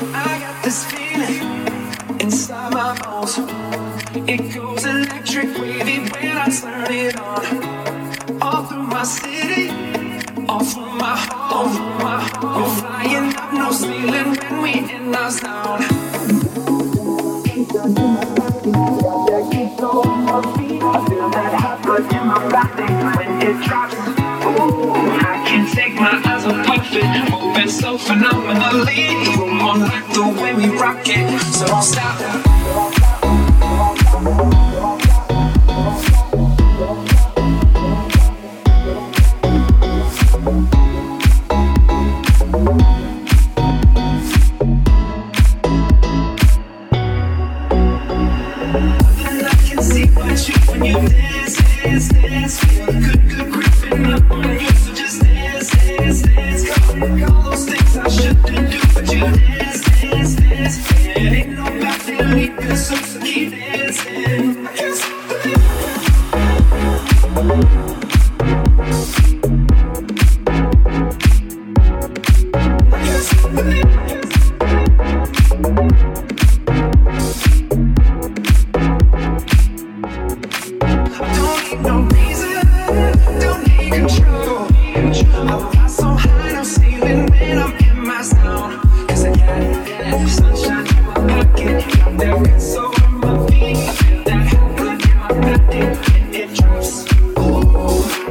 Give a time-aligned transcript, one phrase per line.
[0.00, 1.66] I got this feeling
[2.20, 3.36] inside my bones.
[4.28, 8.40] It goes electric when I turn it on.
[8.40, 9.70] All through my city,
[10.48, 11.74] all through my home.
[11.74, 12.18] Through my.
[12.42, 15.84] We're flying up no ceiling when we hit our sound.
[19.80, 20.82] On my feet.
[20.82, 23.94] I feel that hot blood in my when it drops.
[25.24, 27.30] Ooh can't take my eyes off it.
[27.30, 29.08] Moving so phenomenally.
[29.36, 31.40] Room on like the way we rock it.
[31.40, 32.47] So don't stop.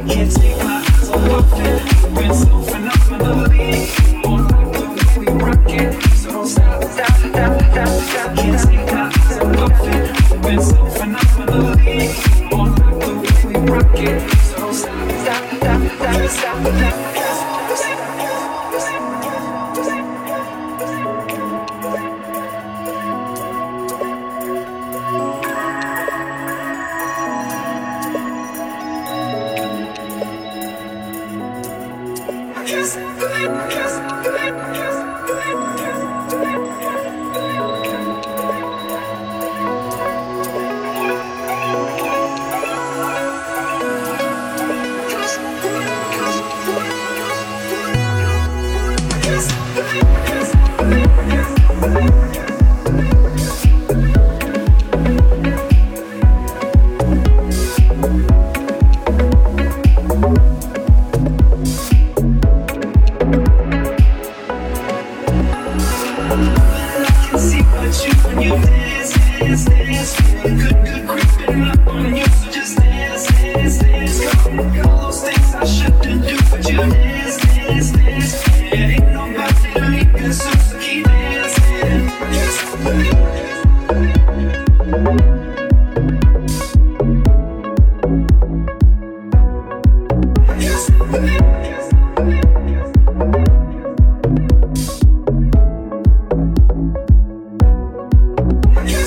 [0.06, 0.77] Can't take my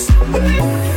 [0.10, 0.91] Yes.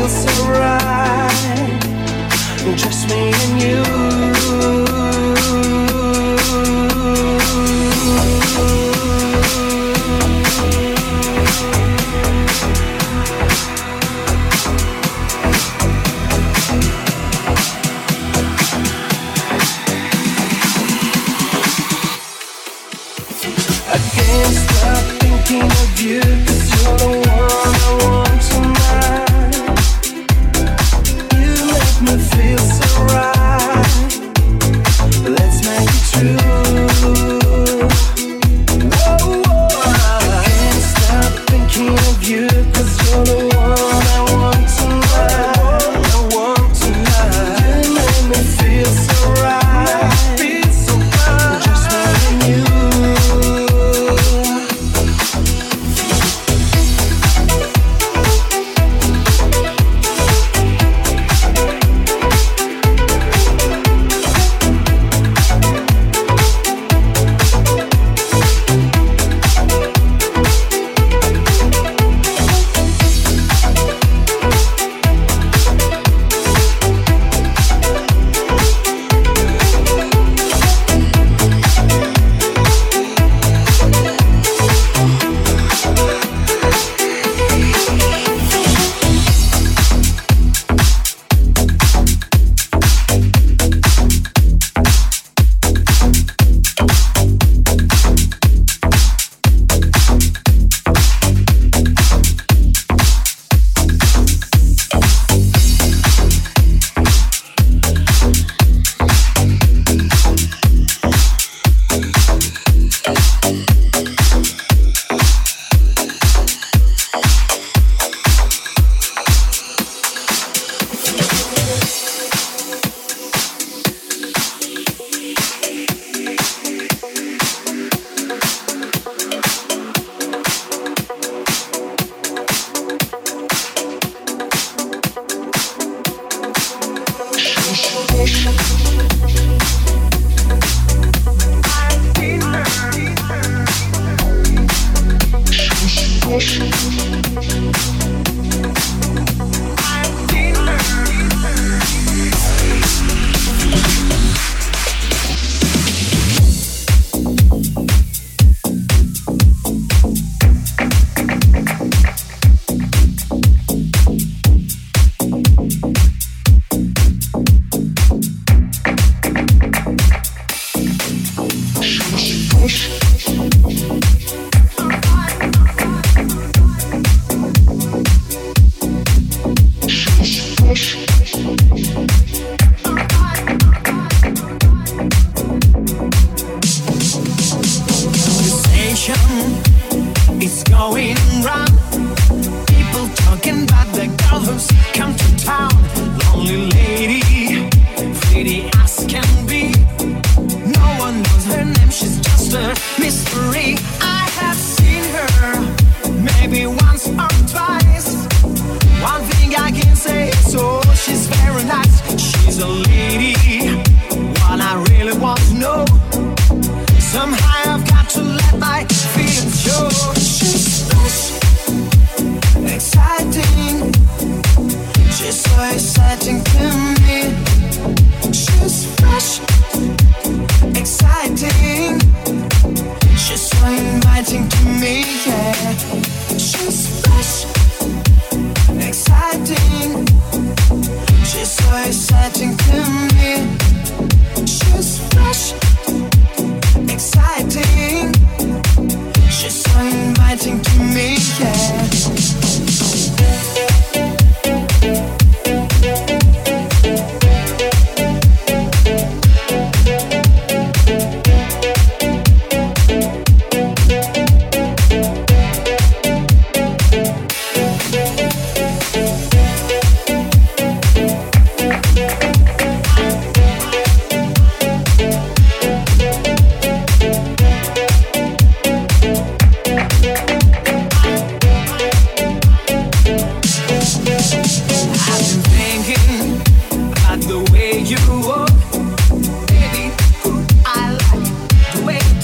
[0.00, 0.69] feel so right.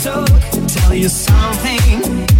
[0.06, 0.28] took
[0.68, 2.35] tell you something.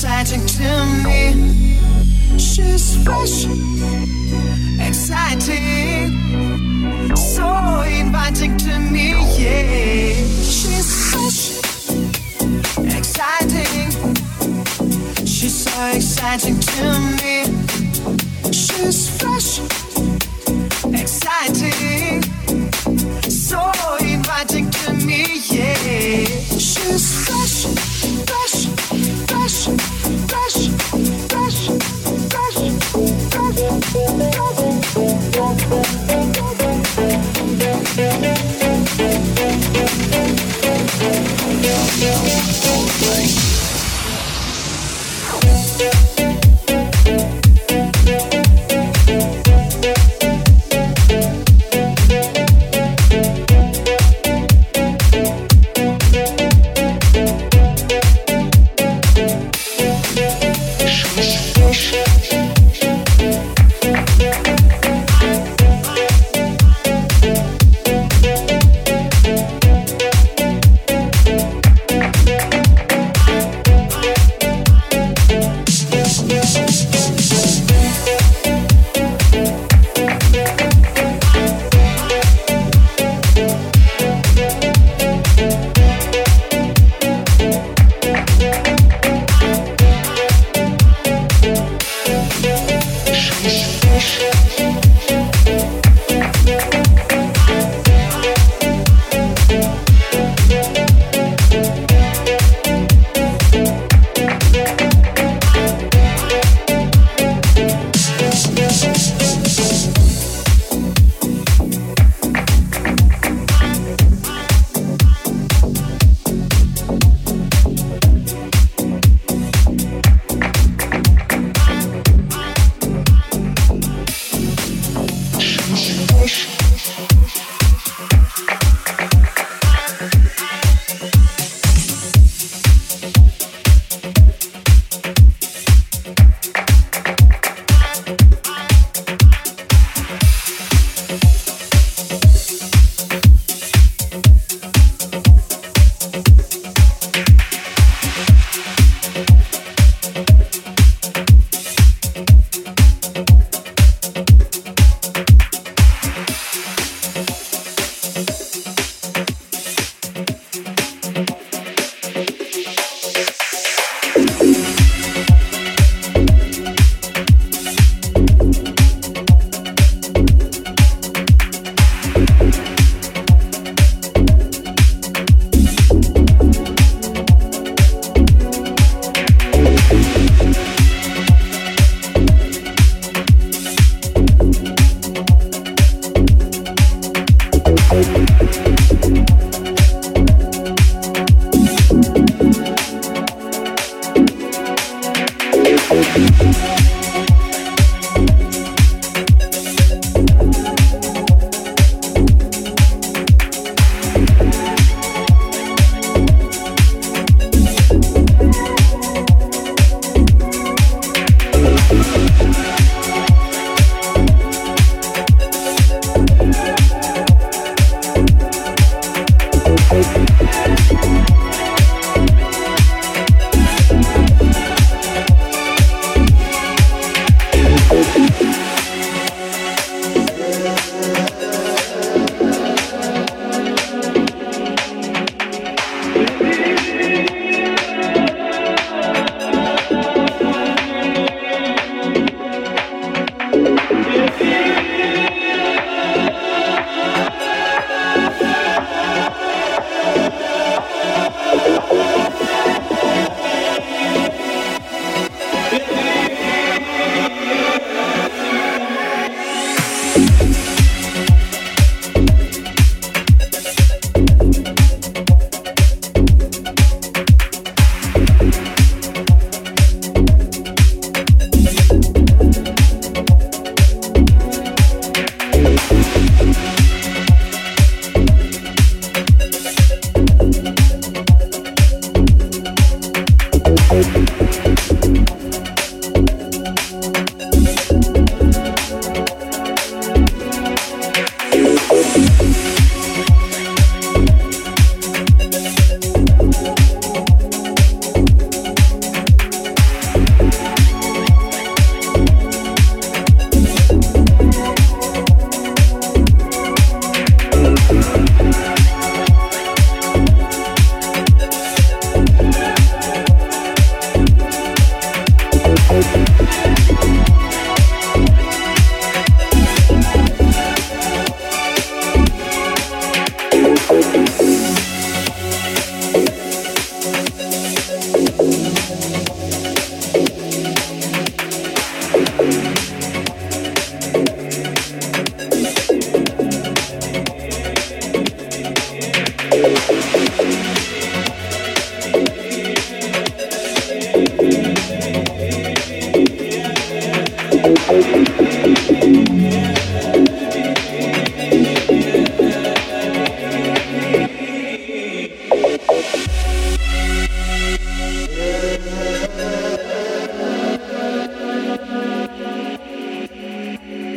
[0.00, 1.76] exciting to me.
[2.38, 3.46] She's fresh,
[4.78, 6.14] exciting,
[7.16, 9.10] so inviting to me.
[9.36, 10.14] Yeah,
[10.54, 11.58] she's fresh,
[12.96, 13.90] exciting.
[15.26, 16.84] She's so exciting to
[17.18, 18.52] me.
[18.52, 19.58] She's fresh,
[20.94, 21.87] exciting.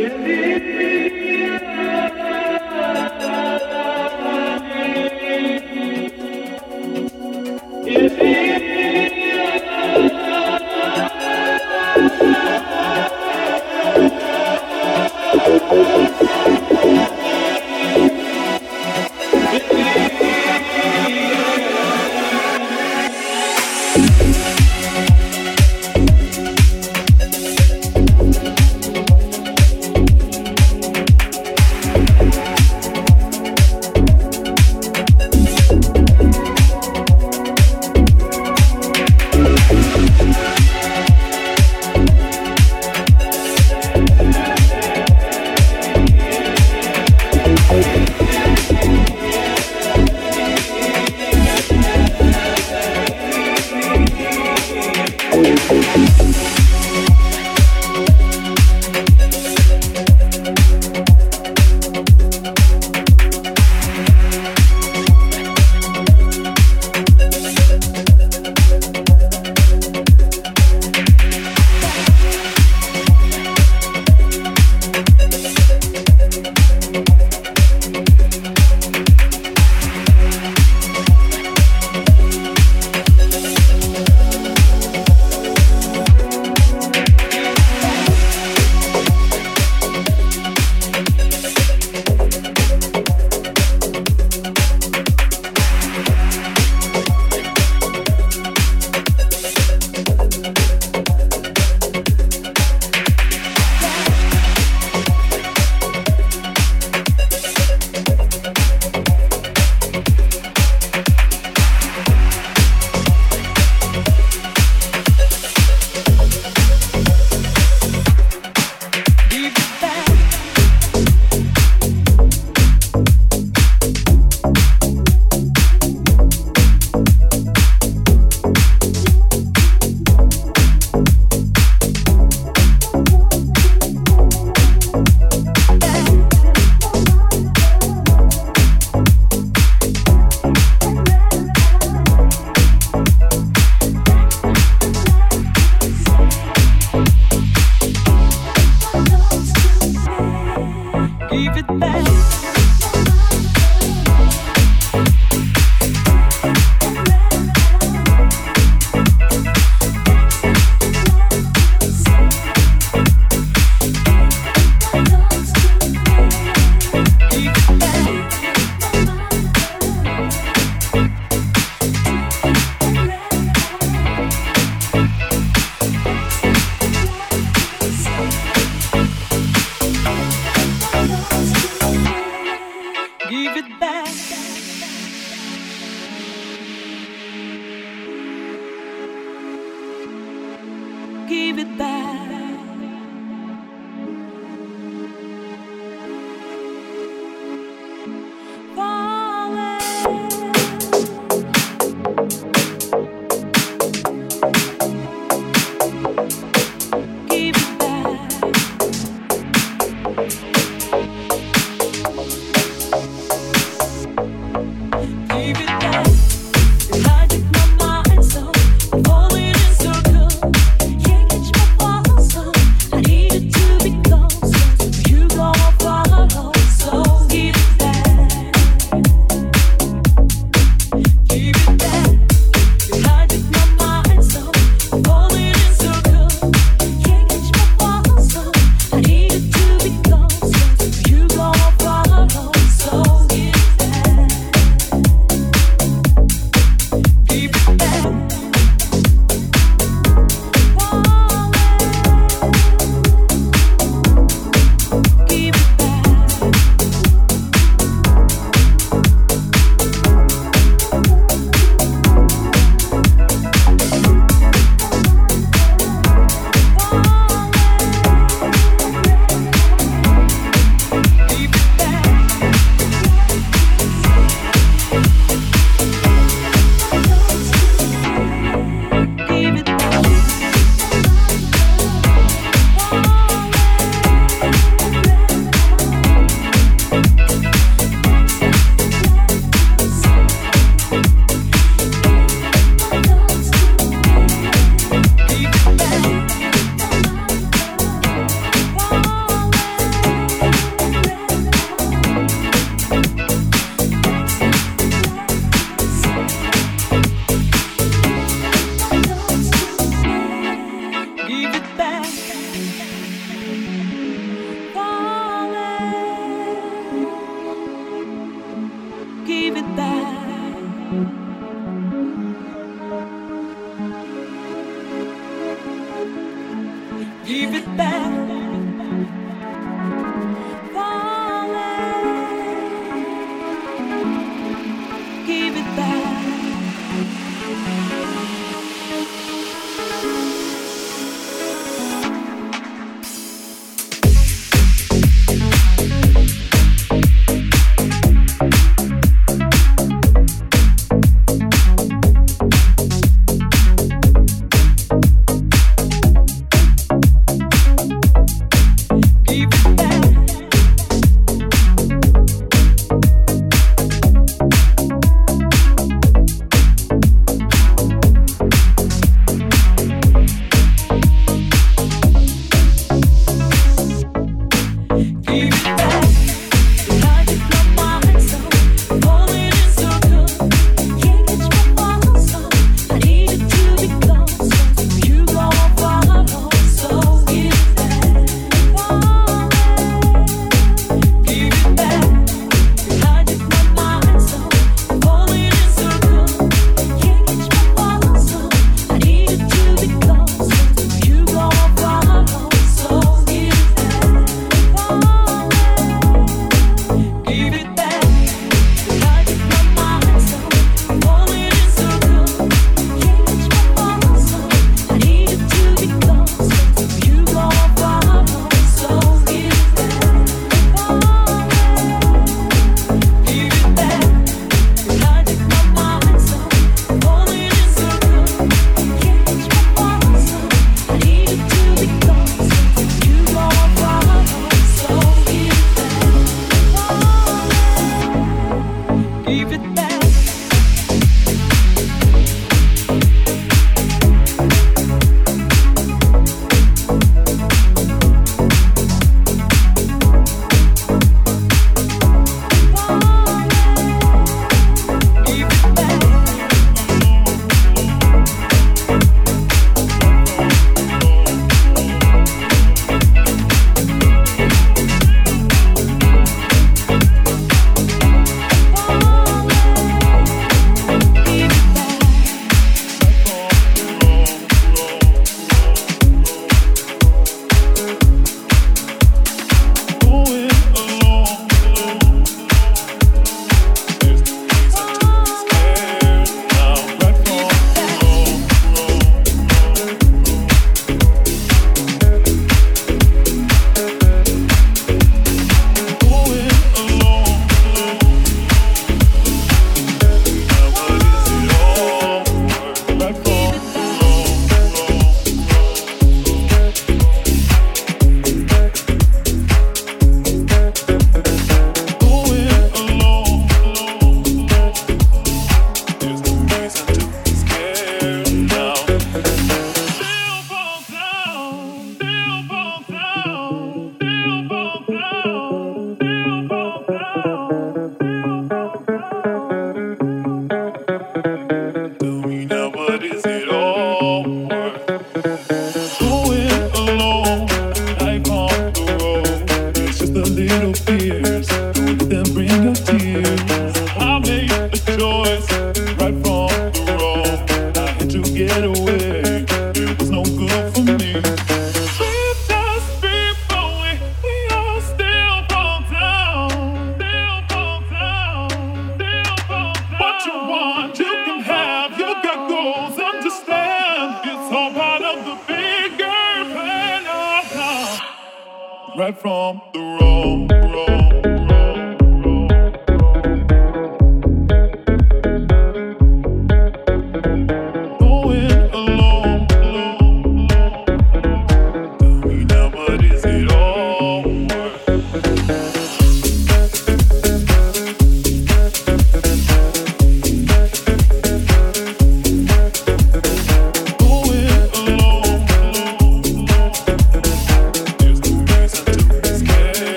[0.00, 0.49] Candy.